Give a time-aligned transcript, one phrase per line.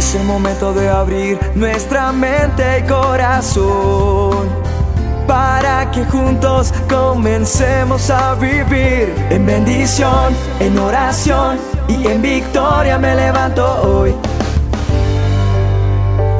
[0.00, 4.48] Es el momento de abrir nuestra mente y corazón
[5.28, 13.62] para que juntos comencemos a vivir en bendición, en oración y en victoria me levanto
[13.82, 14.14] hoy.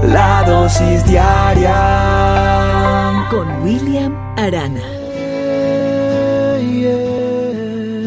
[0.05, 1.77] La dosis diaria
[3.29, 4.81] con William Arana.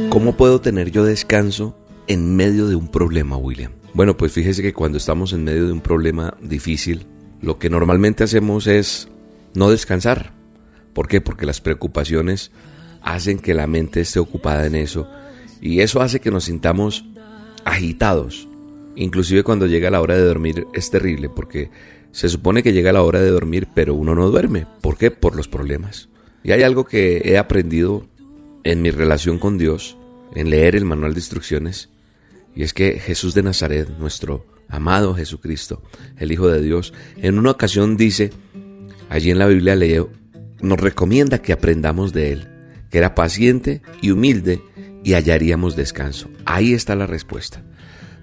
[0.09, 1.75] ¿Cómo puedo tener yo descanso
[2.07, 3.82] en medio de un problema, William?
[3.93, 7.05] Bueno, pues fíjese que cuando estamos en medio de un problema difícil,
[7.41, 9.07] lo que normalmente hacemos es
[9.53, 10.33] no descansar.
[10.93, 11.21] ¿Por qué?
[11.21, 12.51] Porque las preocupaciones
[13.03, 15.07] hacen que la mente esté ocupada en eso
[15.61, 17.05] y eso hace que nos sintamos
[17.65, 18.47] agitados.
[18.95, 21.69] Inclusive cuando llega la hora de dormir es terrible porque
[22.11, 24.65] se supone que llega la hora de dormir pero uno no duerme.
[24.81, 25.11] ¿Por qué?
[25.11, 26.09] Por los problemas.
[26.43, 28.07] Y hay algo que he aprendido
[28.63, 29.97] en mi relación con Dios,
[30.33, 31.89] en leer el manual de instrucciones,
[32.55, 35.81] y es que Jesús de Nazaret, nuestro amado Jesucristo,
[36.17, 38.31] el Hijo de Dios, en una ocasión dice,
[39.09, 40.11] allí en la Biblia leo,
[40.61, 42.47] nos recomienda que aprendamos de Él,
[42.89, 44.61] que era paciente y humilde
[45.03, 46.29] y hallaríamos descanso.
[46.45, 47.63] Ahí está la respuesta.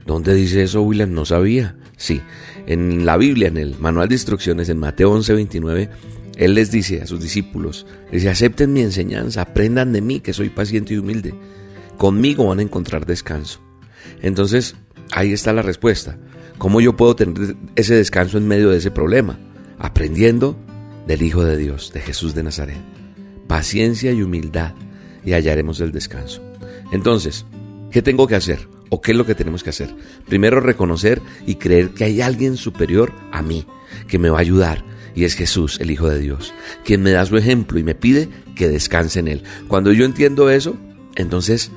[0.07, 1.13] ¿Dónde dice eso, William?
[1.13, 1.77] No sabía.
[1.97, 2.23] Sí,
[2.67, 5.91] en la Biblia, en el manual de instrucciones, en Mateo 11, 29,
[6.37, 10.49] Él les dice a sus discípulos, dice, acepten mi enseñanza, aprendan de mí, que soy
[10.49, 11.35] paciente y humilde.
[11.99, 13.61] Conmigo van a encontrar descanso.
[14.23, 14.77] Entonces,
[15.13, 16.17] ahí está la respuesta.
[16.59, 19.39] ¿Cómo yo puedo tener ese descanso en medio de ese problema?
[19.79, 20.57] Aprendiendo
[21.07, 22.81] del Hijo de Dios, de Jesús de Nazaret.
[23.47, 24.75] Paciencia y humildad
[25.25, 26.43] y hallaremos el descanso.
[26.93, 27.47] Entonces,
[27.91, 28.69] ¿qué tengo que hacer?
[28.91, 29.95] ¿O qué es lo que tenemos que hacer?
[30.29, 33.67] Primero reconocer y creer que hay alguien superior a mí,
[34.09, 36.53] que me va a ayudar, y es Jesús, el Hijo de Dios,
[36.85, 39.43] quien me da su ejemplo y me pide que descanse en Él.
[39.69, 40.77] Cuando yo entiendo eso,
[41.17, 41.71] entonces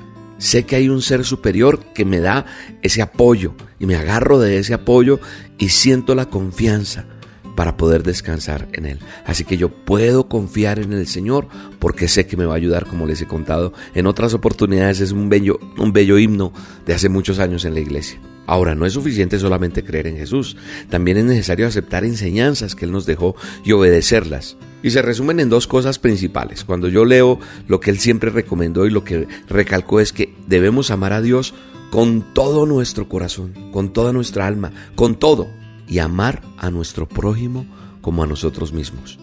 [0.44, 2.44] sé que hay un ser superior que me da
[2.82, 5.18] ese apoyo y me agarro de ese apoyo
[5.58, 7.06] y siento la confianza
[7.54, 8.98] para poder descansar en Él.
[9.26, 12.86] Así que yo puedo confiar en el Señor porque sé que me va a ayudar,
[12.86, 15.00] como les he contado en otras oportunidades.
[15.00, 16.52] Es un bello, un bello himno
[16.86, 18.20] de hace muchos años en la iglesia.
[18.46, 20.56] Ahora, no es suficiente solamente creer en Jesús,
[20.90, 24.58] también es necesario aceptar enseñanzas que Él nos dejó y obedecerlas.
[24.82, 26.62] Y se resumen en dos cosas principales.
[26.62, 27.38] Cuando yo leo
[27.68, 31.54] lo que Él siempre recomendó y lo que recalcó es que debemos amar a Dios
[31.90, 35.48] con todo nuestro corazón, con toda nuestra alma, con todo
[35.88, 37.66] y amar a nuestro prójimo
[38.00, 39.18] como a nosotros mismos.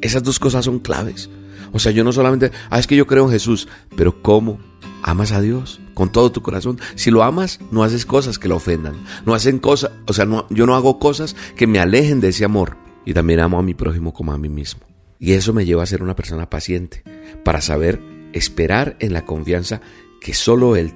[0.00, 1.30] Esas dos cosas son claves.
[1.72, 4.58] O sea, yo no solamente, ah, es que yo creo en Jesús, pero ¿cómo?
[5.02, 6.78] Amas a Dios con todo tu corazón.
[6.94, 8.94] Si lo amas, no haces cosas que lo ofendan.
[9.26, 12.76] No hacen cosas, o sea, yo no hago cosas que me alejen de ese amor.
[13.04, 14.82] Y también amo a mi prójimo como a mí mismo.
[15.18, 17.02] Y eso me lleva a ser una persona paciente,
[17.44, 18.00] para saber
[18.32, 19.80] esperar en la confianza
[20.20, 20.92] que solo Él,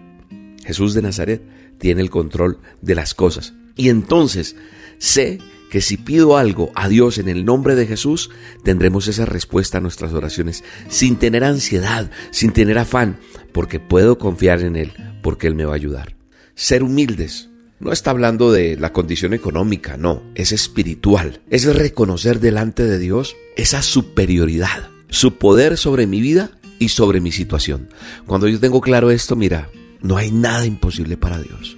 [0.65, 1.43] Jesús de Nazaret,
[1.79, 3.55] tiene el control de las cosas.
[3.77, 4.57] Y entonces
[4.99, 5.39] Sé
[5.71, 8.31] que si pido algo a Dios en el nombre de Jesús,
[8.65, 13.19] tendremos esa respuesta a nuestras oraciones, sin tener ansiedad, sin tener afán,
[13.53, 14.93] porque puedo confiar en Él,
[15.23, 16.17] porque Él me va a ayudar.
[16.55, 17.49] Ser humildes.
[17.81, 21.43] No está hablando de la condición económica, no, es espiritual.
[21.49, 27.31] Es reconocer delante de Dios esa superioridad, su poder sobre mi vida y sobre mi
[27.31, 27.89] situación.
[28.27, 29.71] Cuando yo tengo claro esto, mira,
[30.01, 31.78] no hay nada imposible para Dios.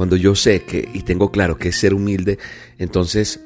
[0.00, 2.38] Cuando yo sé que y tengo claro que es ser humilde,
[2.78, 3.38] entonces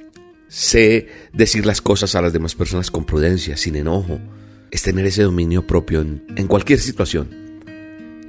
[0.47, 4.21] sé decir las cosas a las demás personas con prudencia, sin enojo.
[4.71, 7.29] Es tener ese dominio propio en, en cualquier situación.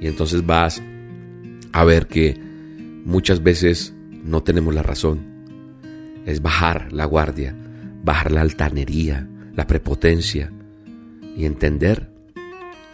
[0.00, 0.82] Y entonces vas
[1.70, 2.36] a ver que
[3.04, 5.20] muchas veces no tenemos la razón.
[6.26, 7.54] Es bajar la guardia,
[8.02, 10.52] bajar la altanería, la prepotencia
[11.36, 12.10] y entender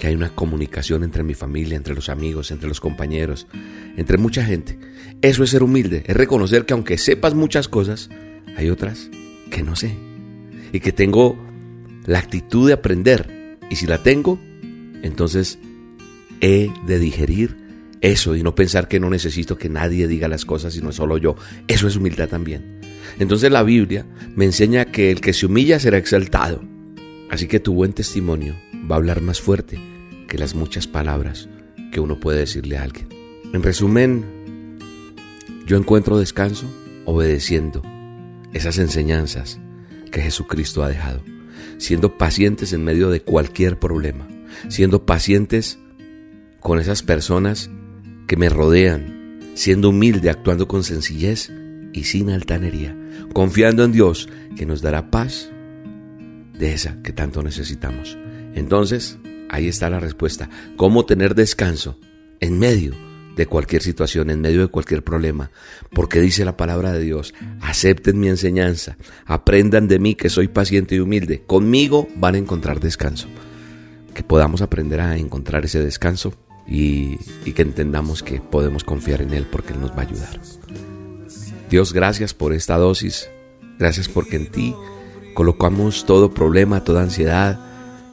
[0.02, 3.46] que hay una comunicación entre mi familia, entre los amigos, entre los compañeros,
[3.96, 4.76] entre mucha gente.
[5.20, 8.10] Eso es ser humilde, es reconocer que aunque sepas muchas cosas,
[8.56, 9.08] hay otras
[9.52, 9.94] que no sé.
[10.72, 11.38] Y que tengo
[12.04, 13.60] la actitud de aprender.
[13.70, 14.40] Y si la tengo,
[15.04, 15.60] entonces
[16.40, 17.56] he de digerir
[18.00, 21.36] eso y no pensar que no necesito que nadie diga las cosas, sino solo yo.
[21.68, 22.80] Eso es humildad también.
[23.20, 26.60] Entonces la Biblia me enseña que el que se humilla será exaltado.
[27.30, 28.56] Así que tu buen testimonio
[28.90, 29.91] va a hablar más fuerte
[30.32, 31.46] que las muchas palabras
[31.92, 33.06] que uno puede decirle a alguien.
[33.52, 34.24] En resumen,
[35.66, 36.64] yo encuentro descanso
[37.04, 37.82] obedeciendo
[38.54, 39.60] esas enseñanzas
[40.10, 41.22] que Jesucristo ha dejado,
[41.76, 44.26] siendo pacientes en medio de cualquier problema,
[44.68, 45.78] siendo pacientes
[46.60, 47.68] con esas personas
[48.26, 51.52] que me rodean, siendo humilde, actuando con sencillez
[51.92, 52.96] y sin altanería,
[53.34, 55.50] confiando en Dios que nos dará paz
[56.58, 58.16] de esa que tanto necesitamos.
[58.54, 59.18] Entonces,
[59.52, 60.48] Ahí está la respuesta.
[60.76, 61.98] ¿Cómo tener descanso
[62.40, 62.94] en medio
[63.36, 65.50] de cualquier situación, en medio de cualquier problema,
[65.90, 68.96] porque dice la palabra de Dios, acepten mi enseñanza,
[69.26, 73.28] aprendan de mí que soy paciente y humilde, conmigo van a encontrar descanso,
[74.14, 76.34] que podamos aprender a encontrar ese descanso
[76.66, 77.16] y,
[77.52, 80.40] que entendamos que podemos confiar en Él porque Él nos va a ayudar.
[81.70, 83.30] Dios, gracias por esta dosis,
[83.78, 84.74] gracias porque en ti
[85.34, 87.71] colocamos todo problema, toda ansiedad,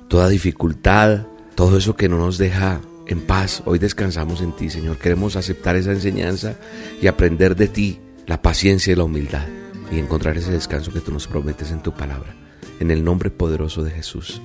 [0.09, 3.63] toda dificultad, todo eso que no nos deja en paz.
[3.65, 4.97] Hoy descansamos en ti, Señor.
[4.97, 6.56] Queremos aceptar esa enseñanza
[7.01, 9.47] y aprender de ti la paciencia y la humildad
[9.91, 12.35] y encontrar ese descanso que tú nos prometes en tu palabra.
[12.79, 14.41] En el nombre poderoso de Jesús.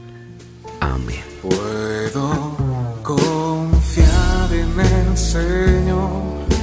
[0.81, 1.23] Amén.
[1.43, 2.57] Puedo
[3.03, 6.54] confiar en el Señor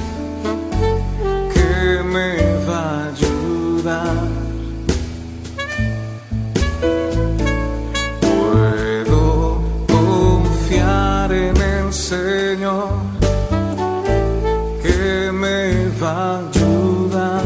[16.12, 17.44] me va a ayudar.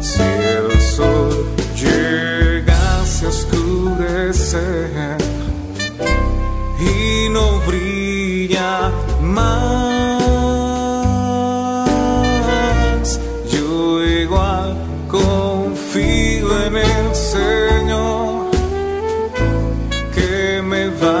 [0.00, 1.30] Si el sol
[1.82, 5.16] llegase a oscurecer
[6.80, 8.74] y no brilla
[9.22, 9.48] más,
[13.52, 14.68] yo igual
[15.08, 18.50] confío en el Señor
[20.14, 21.15] que me va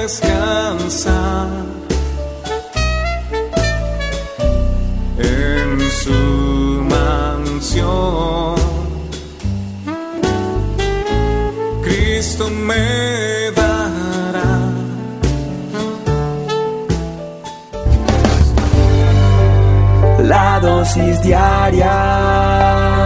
[0.00, 1.48] Descansar
[5.18, 8.56] en su mansión.
[11.82, 14.52] Cristo me dará
[20.22, 22.99] La dosis diaria